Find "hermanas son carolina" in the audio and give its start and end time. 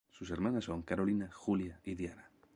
0.31-1.29